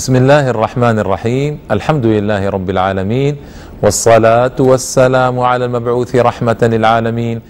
بسم 0.00 0.16
الله 0.16 0.50
الرحمن 0.50 0.98
الرحيم 0.98 1.58
الحمد 1.70 2.06
لله 2.06 2.48
رب 2.48 2.70
العالمين 2.70 3.36
والصلاة 3.82 4.56
والسلام 4.60 5.40
على 5.40 5.64
المبعوث 5.64 6.16
رحمة 6.16 6.56
للعالمين 6.62 7.40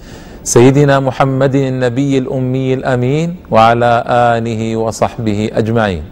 سيدنا 0.45 1.01
محمد 1.01 1.55
النبي 1.55 2.19
الأمي 2.19 2.75
الأمين 2.75 3.37
وعلى 3.51 4.05
آله 4.07 4.77
وصحبه 4.77 5.51
أجمعين 5.55 6.03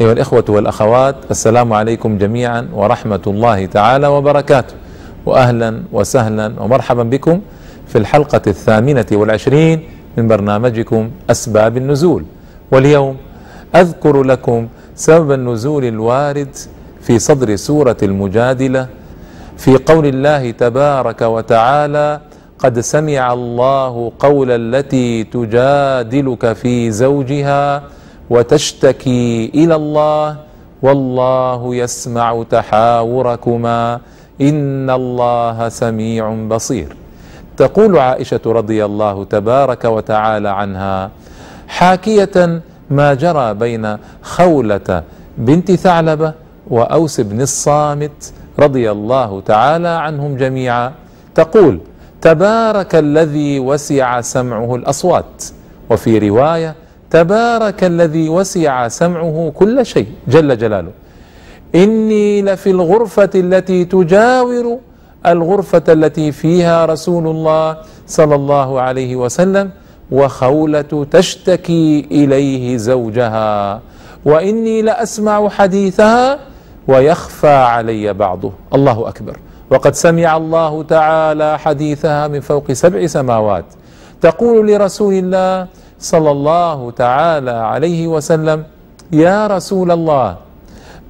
أيها 0.00 0.12
الإخوة 0.12 0.44
والأخوات 0.48 1.16
السلام 1.30 1.72
عليكم 1.72 2.18
جميعا 2.18 2.68
ورحمة 2.74 3.24
الله 3.26 3.66
تعالى 3.66 4.06
وبركاته 4.06 4.74
وأهلا 5.26 5.82
وسهلا 5.92 6.52
ومرحبا 6.58 7.02
بكم 7.02 7.40
في 7.86 7.98
الحلقة 7.98 8.42
الثامنة 8.46 9.06
والعشرين 9.12 9.80
من 10.16 10.28
برنامجكم 10.28 11.10
أسباب 11.30 11.76
النزول 11.76 12.24
واليوم 12.72 13.16
أذكر 13.74 14.22
لكم 14.22 14.68
سبب 15.02 15.32
النزول 15.32 15.84
الوارد 15.84 16.56
في 17.00 17.18
صدر 17.18 17.56
سورة 17.56 17.96
المجادلة 18.02 18.86
في 19.58 19.76
قول 19.76 20.06
الله 20.06 20.50
تبارك 20.50 21.22
وتعالى 21.22 22.20
قد 22.58 22.80
سمع 22.80 23.32
الله 23.32 24.12
قول 24.18 24.50
التي 24.50 25.24
تجادلك 25.24 26.52
في 26.52 26.90
زوجها 26.90 27.82
وتشتكي 28.30 29.50
إلى 29.54 29.74
الله 29.74 30.36
والله 30.82 31.74
يسمع 31.74 32.42
تحاوركما 32.50 34.00
إن 34.40 34.90
الله 34.90 35.68
سميع 35.68 36.34
بصير. 36.48 36.96
تقول 37.56 37.98
عائشة 37.98 38.40
رضي 38.46 38.84
الله 38.84 39.24
تبارك 39.24 39.84
وتعالى 39.84 40.48
عنها 40.48 41.10
حاكية 41.68 42.62
ما 42.98 43.14
جرى 43.14 43.54
بين 43.54 43.84
خولة 44.22 44.88
بنت 45.38 45.68
ثعلبة 45.84 46.30
وأوس 46.70 47.20
بن 47.20 47.40
الصامت 47.40 48.32
رضي 48.58 48.90
الله 48.90 49.40
تعالى 49.40 49.88
عنهم 49.88 50.36
جميعا 50.36 50.92
تقول 51.34 51.74
تبارك 52.20 52.92
الذي 52.94 53.60
وسع 53.60 54.20
سمعه 54.20 54.70
الأصوات. 54.74 55.44
وفي 55.90 56.18
رواية 56.28 56.74
تبارك 57.10 57.84
الذي 57.84 58.28
وسع 58.28 58.88
سمعه 58.88 59.52
كل 59.54 59.86
شيء 59.86 60.06
جل 60.28 60.58
جلاله. 60.58 60.92
إني 61.74 62.42
لفي 62.42 62.70
الغرفة 62.70 63.30
التي 63.34 63.84
تجاور 63.84 64.78
الغرفة 65.26 65.82
التي 65.88 66.32
فيها 66.32 66.86
رسول 66.86 67.26
الله 67.26 67.76
صلى 68.06 68.34
الله 68.34 68.80
عليه 68.80 69.16
وسلم 69.16 69.70
وخولة 70.12 71.06
تشتكي 71.10 72.06
إليه 72.10 72.76
زوجها. 72.76 73.80
وإني 74.24 74.82
لأسمع 74.82 75.48
حديثها 75.48 76.38
ويخفى 76.88 77.48
علي 77.74 78.12
بعضه. 78.12 78.52
الله 78.74 79.08
أكبر. 79.08 79.36
وقد 79.70 79.94
سمع 79.94 80.36
الله 80.36 80.82
تعالى 80.82 81.58
حديثها 81.58 82.28
من 82.28 82.40
فوق 82.40 82.72
سبع 82.72 83.06
سماوات. 83.06 83.64
تقول 84.20 84.68
لرسول 84.68 85.14
الله 85.14 85.66
صلى 85.98 86.30
الله 86.30 86.90
تعالى 86.90 87.50
عليه 87.50 88.06
وسلم 88.06 88.64
يا 89.12 89.46
رسول 89.46 89.90
الله 89.90 90.36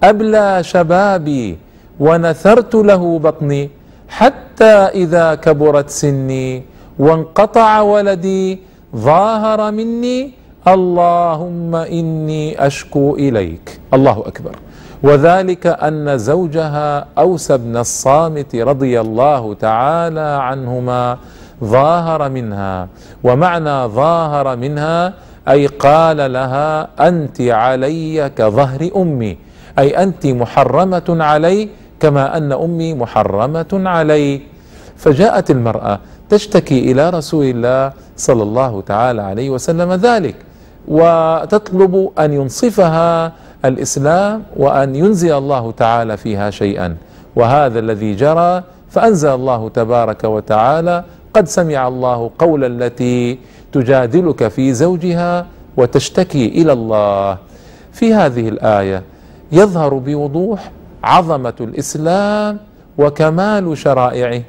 أبلى 0.02 0.58
شبابي 0.62 1.58
ونثرت 2.00 2.74
له 2.74 3.18
بطني 3.18 3.70
حتى 4.08 4.74
إذا 5.02 5.34
كبرت 5.34 5.90
سني 5.90 6.62
وانقطع 6.98 7.80
ولدي 7.80 8.58
ظاهر 8.96 9.70
مني 9.72 10.30
اللهم 10.68 11.74
إني 11.74 12.66
أشكو 12.66 13.14
إليك. 13.16 13.80
الله 13.94 14.22
أكبر. 14.26 14.56
وذلك 15.02 15.66
أن 15.66 16.18
زوجها 16.18 17.06
أوس 17.18 17.52
بن 17.52 17.76
الصامت 17.76 18.56
رضي 18.56 19.00
الله 19.00 19.54
تعالى 19.54 20.28
عنهما 20.40 21.18
ظاهر 21.64 22.28
منها. 22.28 22.88
ومعنى 23.24 23.86
ظاهر 23.86 24.56
منها 24.56 25.12
أي 25.48 25.66
قال 25.66 26.32
لها 26.32 26.88
أنت 27.00 27.40
علي 27.40 28.30
كظهر 28.36 28.90
أمي. 28.96 29.36
أي 29.78 30.02
أنت 30.02 30.26
محرمة 30.26 31.08
علي 31.08 31.68
كما 32.00 32.36
أن 32.36 32.52
أمي 32.52 32.94
محرمة 32.94 33.72
علي. 33.72 34.40
فجاءت 34.96 35.50
المرأة 35.50 35.98
تشتكي 36.32 36.92
إلى 36.92 37.10
رسول 37.10 37.44
الله 37.44 37.92
صلى 38.16 38.42
الله 38.42 38.80
تعالى 38.80 39.22
عليه 39.22 39.50
وسلم 39.50 39.92
ذلك 39.92 40.36
وتطلب 40.88 42.10
أن 42.18 42.32
ينصفها 42.32 43.32
الإسلام 43.64 44.42
وأن 44.56 44.96
ينزل 44.96 45.32
الله 45.32 45.70
تعالى 45.70 46.16
فيها 46.16 46.50
شيئا. 46.50 46.96
وهذا 47.36 47.78
الذي 47.78 48.14
جرى 48.14 48.62
فأنزل 48.90 49.28
الله 49.28 49.68
تبارك 49.68 50.24
وتعالى 50.24 51.04
قد 51.34 51.48
سمع 51.48 51.88
الله 51.88 52.30
قول 52.38 52.64
التي 52.64 53.38
تجادلك 53.72 54.48
في 54.48 54.72
زوجها 54.72 55.46
وتشتكي 55.76 56.46
إلى 56.48 56.72
الله. 56.72 57.38
في 57.92 58.14
هذه 58.14 58.48
الآية 58.48 59.02
يظهر 59.52 59.94
بوضوح 59.94 60.70
عظمة 61.04 61.54
الإسلام 61.60 62.58
وكمال 62.98 63.78
شرائعه 63.78 64.42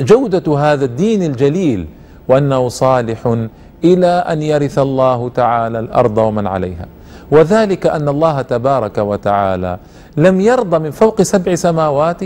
وجوده 0.00 0.58
هذا 0.58 0.84
الدين 0.84 1.22
الجليل 1.22 1.86
وأنه 2.28 2.68
صالح 2.68 3.36
إلى 3.84 4.06
أن 4.06 4.42
يرث 4.42 4.78
الله 4.78 5.28
تعالى 5.28 5.78
الأرض 5.78 6.18
ومن 6.18 6.46
عليها. 6.46 6.86
وذلك 7.30 7.86
أن 7.86 8.08
الله 8.08 8.42
تبارك 8.42 8.98
وتعالى 8.98 9.78
لم 10.16 10.40
يرضى 10.40 10.78
من 10.78 10.90
فوق 10.90 11.22
سبع 11.22 11.54
سماوات 11.54 12.20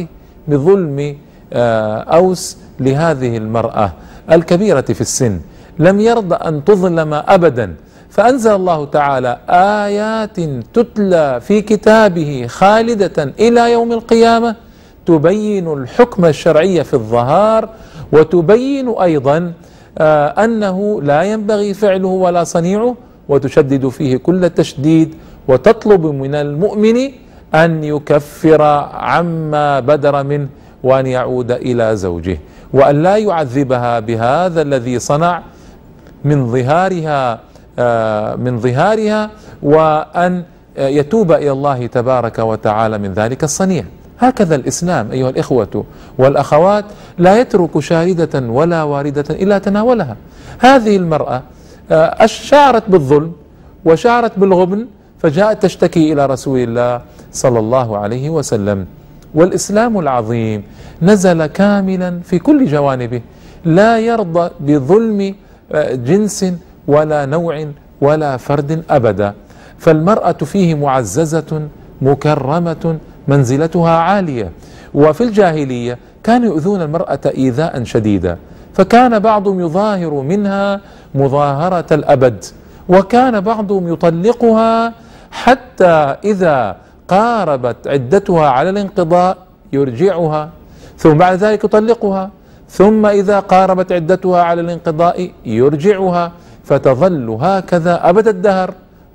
بظلم 0.49 1.17
أوس 2.09 2.57
لهذه 2.81 3.37
المرأة 3.37 3.93
الكبيرة 4.33 4.81
في 4.81 5.01
السن. 5.01 5.41
لم 5.79 6.01
يرضى 6.01 6.35
أن 6.35 6.65
تظلم 6.65 7.15
ابدا. 7.15 7.75
فأنزل 8.11 8.55
الله 8.55 8.85
تعالى 8.85 9.39
آيات 9.87 10.41
تتلى 10.75 11.41
في 11.41 11.63
كتابه 11.63 12.47
خالدة 12.49 13.33
إلى 13.39 13.73
يوم 13.73 13.93
القيامة. 13.93 14.57
تبين 15.07 15.73
الحكم 15.73 16.25
الشرعي 16.25 16.85
في 16.85 16.95
الظهار 16.95 17.69
وتبين 18.13 18.89
أيضا 18.89 19.53
أنه 20.45 21.03
لا 21.03 21.23
ينبغي 21.23 21.75
فعله 21.75 22.09
ولا 22.09 22.45
صنيعه 22.45 22.97
وتشدد 23.29 23.89
فيه 23.89 24.17
كل 24.17 24.45
التشديد 24.45 25.15
وتطلب 25.49 26.07
من 26.07 26.35
المؤمن 26.35 27.11
أن 27.55 27.85
يكفر 27.85 28.63
عما 28.93 29.81
بدر 29.81 30.23
منه 30.23 30.49
وأن 30.83 31.07
يعود 31.07 31.51
إلى 31.51 31.97
زوجه. 31.97 32.39
وأن 32.73 33.03
لا 33.03 33.17
يعذبها 33.17 34.01
بهذا 34.01 34.63
الذي 34.63 34.99
صنع 34.99 35.43
من 36.25 36.53
ظهارها 36.53 37.41
من 38.37 38.61
ظهارها 38.61 39.31
وأن 39.63 40.43
يتوب 40.79 41.33
إلى 41.33 41.51
الله 41.53 41.87
تبارك 41.87 42.39
وتعالى 42.39 42.99
من 42.99 43.13
ذلك 43.13 43.45
الصنيع. 43.45 43.85
هكذا 44.21 44.55
الإسلام 44.55 45.11
أيها 45.11 45.31
الإخوة 45.31 45.85
والأخوات 46.19 46.85
لا 47.19 47.41
يترك 47.41 47.79
شارده 47.79 48.35
ولا 48.41 48.83
واردة 48.83 49.25
إلا 49.31 49.59
تناولها. 49.59 50.17
هذه 50.59 50.97
المرأة 50.97 51.43
شعرت 52.25 52.91
بالظلم 52.91 53.33
وشعرت 53.85 54.39
بالغبن 54.39 54.87
فجاءت 55.19 55.63
تشتكي 55.63 56.13
إلى 56.13 56.27
رسول 56.27 56.59
الله 56.59 57.01
صلى 57.33 57.59
الله 57.59 57.99
عليه 57.99 58.31
وسلم. 58.31 58.87
والإسلام 59.35 59.99
العظيم 59.99 60.63
نزل 61.03 61.47
كاملا 61.47 62.21
في 62.25 62.39
كل 62.39 62.67
جوانبه. 62.67 63.21
لا 63.65 63.99
يرضى 63.99 64.51
بظلم 64.61 65.35
جنس 65.93 66.45
ولا 66.87 67.27
نوع 67.27 67.67
ولا 68.01 68.37
فرد 68.37 68.85
ابدا. 68.91 69.35
فالمرأة 69.79 70.33
فيه 70.33 70.75
معززة 70.75 71.69
مكرمة 72.03 72.99
منزلتها 73.31 73.91
عالية. 73.91 74.49
وفي 74.95 75.23
الجاهلية 75.25 75.99
كانوا 76.25 76.47
يؤذون 76.47 76.83
المرأة 76.83 77.21
إيذاء 77.27 77.85
شديدا 77.85 78.39
فكان 78.75 79.19
بعضهم 79.19 79.61
يظاهر 79.61 80.15
منها 80.15 80.81
مظاهرة 81.15 81.87
الأبد 81.93 82.45
وكان 82.89 83.41
بعضهم 83.41 83.93
يطلقها 83.93 84.93
حتى 85.31 85.97
إذا 86.25 86.77
قاربت 87.09 87.77
عدتها 87.87 88.47
على 88.49 88.71
الانقضاء 88.71 89.37
يرجعها 89.73 90.43
ثم 90.99 91.15
بعد 91.15 91.35
ذلك 91.45 91.65
يطلقها 91.65 92.31
ثم 92.69 93.07
إذا 93.07 93.41
قاربت 93.41 93.93
عدتها 93.93 94.43
على 94.43 94.61
الانقضاء 94.61 95.31
يرجعها 95.47 96.33
فتظل 96.65 97.29
هكذا 97.41 97.95
أبد 98.11 98.29
الدهر. 98.29 98.69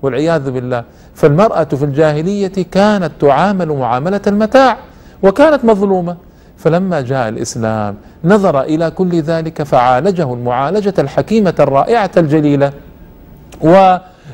والعياذ 0.06 0.52
بالله. 0.52 0.84
فالمرأة 1.16 1.64
في 1.64 1.86
الجاهلية 1.86 2.56
كانت 2.72 3.12
تعامل 3.20 3.68
معاملة 3.68 4.22
المتاع 4.28 4.78
وكانت 5.24 5.66
مظلومة. 5.66 6.18
فلما 6.58 7.02
جاء 7.02 7.30
الإسلام 7.30 7.96
نظر 8.24 8.62
إلى 8.62 8.92
كل 8.92 9.22
ذلك 9.22 9.64
فعالجه 9.64 10.34
المعالجة 10.34 10.94
الحكيمة 11.00 11.54
الرائعة 11.60 12.12
الجليلة 12.18 12.74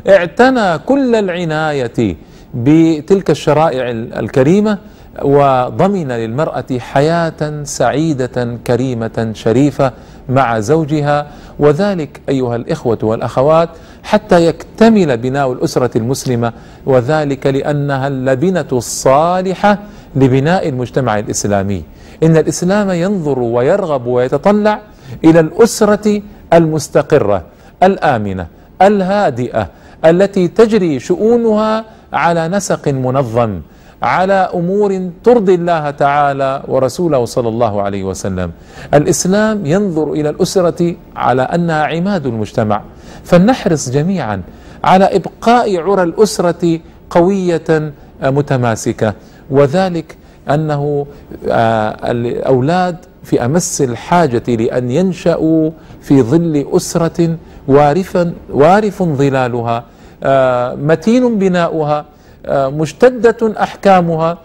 اعتنى 0.09 0.77
كل 0.77 1.15
العناية 1.15 2.15
بتلك 2.53 3.29
الشرائع 3.29 3.89
الكريمة 3.91 4.77
وضمن 5.23 6.07
للمرأة 6.11 6.65
حياة 6.79 7.63
سعيدة 7.63 8.57
كريمة 8.67 9.31
شريفة 9.33 9.91
مع 10.29 10.59
زوجها 10.59 11.27
وذلك 11.59 12.21
أيها 12.29 12.55
الإخوة 12.55 12.97
والأخوات 13.03 13.69
حتى 14.03 14.45
يكتمل 14.45 15.17
بناء 15.17 15.51
الأسرة 15.51 15.97
المسلمة 15.97 16.53
وذلك 16.85 17.47
لأنها 17.47 18.07
اللبنة 18.07 18.65
الصالحة 18.71 19.77
لبناء 20.15 20.69
المجتمع 20.69 21.19
الإسلامي. 21.19 21.83
إن 22.23 22.37
الإسلام 22.37 22.89
ينظر 22.89 23.39
ويرغب 23.39 24.05
ويتطلع 24.05 24.79
إلى 25.23 25.39
الأسرة 25.39 26.21
المستقرة 26.53 27.43
الآمنة 27.83 28.47
الهادئة 28.81 29.67
التي 30.05 30.47
تجري 30.47 30.99
شؤونها 30.99 31.85
على 32.13 32.47
نسق 32.47 32.87
منظم. 32.87 33.61
على 34.01 34.49
أمور 34.53 35.09
ترضي 35.23 35.55
الله 35.55 35.89
تعالى 35.89 36.63
ورسوله 36.67 37.25
صلى 37.25 37.49
الله 37.49 37.81
عليه 37.81 38.03
وسلم. 38.03 38.51
الإسلام 38.93 39.65
ينظر 39.65 40.13
إلى 40.13 40.29
الأسرة 40.29 40.95
على 41.15 41.41
أنها 41.41 41.83
عماد 41.83 42.25
المجتمع، 42.25 42.81
فلنحرص 43.23 43.89
جميعا 43.89 44.41
على 44.83 45.05
إبقاء 45.05 45.77
عرى 45.77 46.03
الأسرة 46.03 46.79
قوية 47.09 47.93
متماسكة، 48.23 49.13
وذلك 49.49 50.17
أنه 50.49 51.05
آه، 51.49 52.11
الأولاد 52.11 52.97
في 53.23 53.45
أمس 53.45 53.81
الحاجة 53.81 54.55
لأن 54.55 54.91
ينشأوا 54.91 55.71
في 56.01 56.21
ظل 56.21 56.65
أسرة 56.73 57.37
وارفا 57.67 58.33
وارف 58.49 59.03
ظلالها 59.03 59.83
آه، 60.23 60.75
متين 60.75 61.39
بناؤها. 61.39 61.97
آه، 61.99 62.05
مشتدة 62.49 63.63
أحكامها 63.63 64.37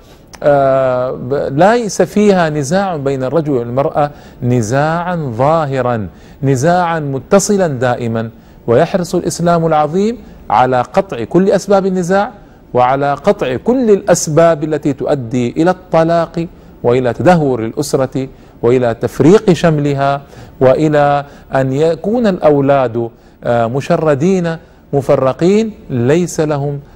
آه، 0.42 1.48
ليس 1.50 2.02
فيها 2.02 2.50
نزاع 2.50 2.96
بين 2.96 3.24
الرجل 3.24 3.52
والمرأة 3.52 4.10
نزاعا 4.42 5.16
ظاهرا 5.36 6.08
نزاعا 6.42 7.00
متصلا 7.00 7.66
دائما. 7.66 8.30
ويحرص 8.66 9.14
الإسلام 9.14 9.66
العظيم 9.66 10.18
على 10.50 10.80
قطع 10.82 11.24
كل 11.24 11.50
أسباب 11.50 11.86
النزاع 11.86 12.30
وعلى 12.74 13.14
قطع 13.14 13.56
كل 13.56 13.90
الأسباب 13.90 14.64
التي 14.64 14.92
تؤدي 14.92 15.54
إلى 15.56 15.70
الطلاق 15.70 16.46
وإلى 16.82 17.12
تدهور 17.12 17.64
الأسرة 17.64 18.28
وإلى 18.62 18.94
تفريق 18.94 19.52
شملها 19.52 20.22
وإلى 20.60 21.24
أن 21.54 21.72
يكون 21.72 22.26
الأولاد 22.26 23.10
آه، 23.44 23.66
مشردين 23.66 24.56
مفرقين 24.92 25.70
ليس 25.90 26.40
لهم 26.40 26.74
آه، 26.74 26.95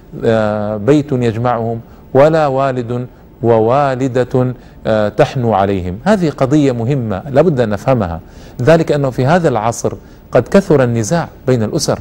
بيت 0.76 1.12
يجمعهم 1.12 1.80
ولا 2.14 2.46
والد 2.46 3.06
ووالدة 3.42 4.54
آه، 4.86 5.08
تحنو 5.08 5.54
عليهم. 5.54 5.98
هذه 6.04 6.30
قضية 6.30 6.72
مهمة 6.72 7.22
لابد 7.30 7.60
أن 7.60 7.68
نفهمها. 7.68 8.20
ذلك 8.62 8.92
أنه 8.92 9.10
في 9.10 9.26
هذا 9.26 9.48
العصر 9.48 9.92
قد 10.32 10.48
كثر 10.48 10.84
النزاع 10.84 11.28
بين 11.46 11.62
الأسر 11.62 11.98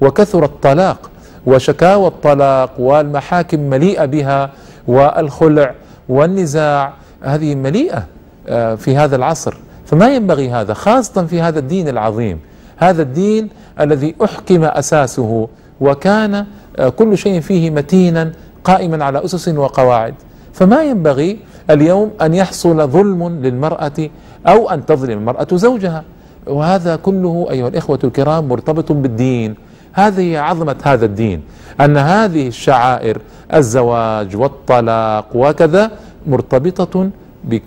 وكثر 0.00 0.44
الطلاق 0.44 1.10
وشكاوى 1.46 2.06
الطلاق 2.06 2.70
والمحاكم 2.78 3.60
مليئة 3.60 4.04
بها 4.04 4.50
والخلع 4.88 5.74
والنزاع. 6.08 6.92
هذه 7.22 7.54
مليئة 7.54 8.04
آه، 8.48 8.74
في 8.74 8.96
هذا 8.96 9.16
العصر. 9.16 9.54
فما 9.86 10.14
ينبغي 10.14 10.50
هذا 10.50 10.74
خاصة 10.74 11.26
في 11.26 11.40
هذا 11.40 11.58
الدين 11.58 11.88
العظيم. 11.88 12.40
هذا 12.76 13.02
الدين 13.02 13.48
الذي 13.80 14.14
أحكم 14.24 14.64
أساسه 14.64 15.48
وكان 15.80 16.34
آه، 16.34 16.46
كل 16.96 17.18
شيء 17.18 17.40
فيه 17.40 17.70
متينا 17.70 18.32
قائما 18.64 19.04
على 19.04 19.24
أسس 19.24 19.48
وقواعد. 19.48 20.14
فما 20.52 20.82
ينبغي 20.82 21.38
اليوم 21.70 22.10
أن 22.22 22.34
يحصل 22.34 22.88
ظلم 22.88 23.28
للمرأة 23.42 24.10
أو 24.46 24.70
أن 24.70 24.86
تظلم 24.86 25.18
المرأة 25.18 25.46
زوجها. 25.52 26.04
وهذا 26.46 26.96
كله 26.96 27.46
أيها 27.50 27.68
الإخوة 27.68 27.98
الكرام 28.04 28.48
مرتبط 28.48 28.92
بالدين. 28.92 29.54
هذه 29.92 30.38
عظمة 30.38 30.76
هذا 30.82 31.04
الدين 31.04 31.42
أن 31.80 31.96
هذه 31.96 32.48
الشعائر 32.48 33.18
الزواج 33.54 34.36
والطلاق 34.36 35.26
وكذا 35.34 35.90
مرتبطة 36.26 37.10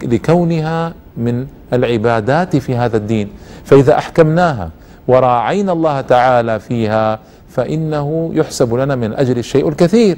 لكونها 0.04 0.94
من 1.18 1.46
العبادات 1.74 2.56
في 2.56 2.76
هذا 2.76 2.98
الدين. 2.98 3.28
فإذا 3.64 3.98
أحكمناها 3.98 4.70
وراعينا 5.08 5.72
الله 5.72 6.02
تعالى 6.02 6.60
فيها 6.60 7.20
فإنه 7.56 8.32
يحسب 8.34 8.74
لنا 8.74 8.96
من 8.96 9.14
أجل 9.14 9.38
الشيء 9.38 9.70
الكثير. 9.70 10.18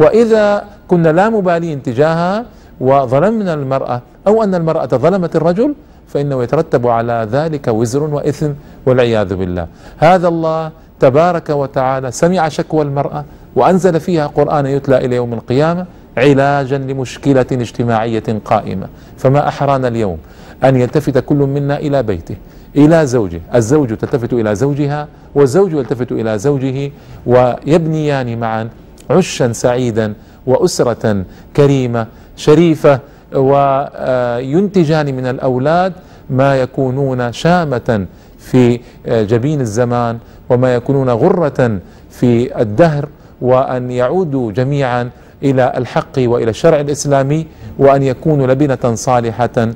وإذا 0.00 0.64
كنا 0.88 1.08
لا 1.08 1.30
مبالين 1.30 1.82
تجاهها 1.82 2.44
وظلمنا 2.80 3.54
المرأة 3.54 4.02
أو 4.26 4.42
أن 4.42 4.54
المرأة 4.54 4.86
ظلمت 4.86 5.36
الرجل 5.36 5.74
فإنه 6.08 6.42
يترتب 6.42 6.86
على 6.86 7.28
ذلك 7.32 7.68
وزر 7.68 8.02
وإثم 8.02 8.50
والعياذ 8.86 9.34
بالله. 9.34 9.66
هذا 9.98 10.28
الله 10.28 10.70
تبارك 11.00 11.50
وتعالى 11.50 12.10
سمع 12.10 12.48
شكوى 12.48 12.82
المرأة 12.82 13.24
وأنزل 13.56 14.00
فيها 14.00 14.26
قرآن 14.26 14.66
يتلى 14.66 14.96
إلى 14.98 15.16
يوم 15.16 15.32
القيامة 15.32 15.86
علاجا 16.16 16.78
لمشكلة 16.78 17.46
اجتماعية 17.52 18.28
قائمة. 18.44 18.86
فما 19.18 19.48
أحرانا 19.48 19.88
اليوم 19.88 20.18
أن 20.64 20.76
يلتفت 20.76 21.18
كل 21.18 21.36
منا 21.36 21.78
إلى 21.78 22.02
بيته. 22.02 22.36
إلى 22.76 23.06
زوجه. 23.06 23.40
الزوج 23.54 23.88
تلتفت 23.96 24.32
إلى 24.32 24.54
زوجها 24.54 25.08
والزوج 25.34 25.72
يلتفت 25.72 26.12
إلى 26.12 26.38
زوجه 26.38 26.90
ويبنيان 27.26 28.38
معا 28.40 28.68
عشا 29.10 29.52
سعيدا 29.52 30.14
وأسرة 30.46 31.24
كريمة 31.56 32.06
شريفة 32.36 33.00
وينتجان 33.34 35.14
من 35.14 35.26
الأولاد 35.26 35.92
ما 36.30 36.56
يكونون 36.56 37.32
شامة 37.32 38.06
في 38.38 38.80
جبين 39.08 39.60
الزمان 39.60 40.18
وما 40.50 40.74
يكونون 40.74 41.10
غرة 41.10 41.78
في 42.10 42.60
الدهر 42.62 43.08
وأن 43.40 43.90
يعودوا 43.90 44.52
جميعا 44.52 45.10
إلى 45.42 45.72
الحق 45.76 46.12
وإلى 46.18 46.50
الشرع 46.50 46.80
الإسلامي 46.80 47.46
وأن 47.78 48.02
يكونوا 48.02 48.46
لبنة 48.46 48.94
صالحة 48.94 49.68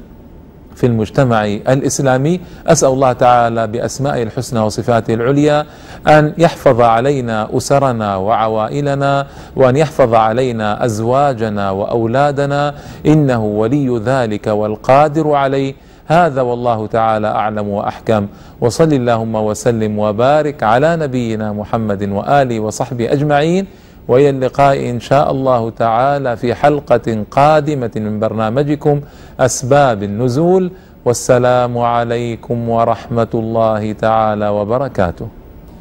في 0.79 0.87
المجتمع 0.87 1.45
الإسلامي. 1.45 2.41
أسأل 2.67 2.89
الله 2.89 3.13
تعالى 3.13 3.67
بأسمائه 3.67 4.23
الحسنى 4.23 4.61
وصفاته 4.61 5.15
العليا 5.15 5.67
أن 6.07 6.33
يحفظ 6.39 6.81
علينا 6.81 7.57
أسرنا 7.57 8.17
وعوائلنا 8.17 9.27
وأن 9.57 9.77
يحفظ 9.77 10.15
علينا 10.15 10.85
أزواجنا 10.85 11.71
وأولادنا. 11.71 12.75
إنه 13.07 13.45
ولي 13.45 14.03
ذلك 14.05 14.47
والقادر 14.47 15.33
عليه. 15.33 15.75
هذا 16.07 16.43
والله 16.43 16.87
تعالى 16.87 17.27
أعلم 17.27 17.69
وأحكم. 17.69 18.27
وصل 18.61 18.93
اللهم 18.93 19.35
وسلم 19.35 19.99
وبارك 19.99 20.63
على 20.63 20.97
نبينا 20.97 21.53
محمد 21.53 22.03
وآله 22.09 22.61
وصحبه 22.61 23.13
أجمعين. 23.13 23.67
والى 24.09 24.31
اللقاء 24.31 24.91
إن 24.91 25.01
شاء 25.01 25.31
الله 25.31 25.71
تعالى 25.71 26.37
في 26.37 26.55
حلقة 26.55 27.25
قادمة 27.31 27.91
من 27.97 28.21
برنامجكم 28.21 29.01
أسباب 29.41 30.03
النزول 30.03 30.71
والسلام 31.05 31.79
عليكم 31.79 32.69
ورحمة 32.69 33.29
الله 33.35 33.93
تعالى 33.93 34.49
وبركاته. 34.49 35.29